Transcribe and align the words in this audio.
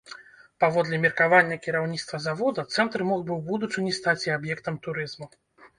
Паводле 0.63 0.99
меркавання 1.03 1.57
кіраўніцтва 1.67 2.21
завода, 2.27 2.67
цэнтр 2.75 2.99
мог 3.11 3.19
бы 3.29 3.37
ў 3.37 3.41
будучыні 3.53 3.91
стаць 4.01 4.21
і 4.29 4.37
аб'ектам 4.39 4.75
турызму. 4.89 5.33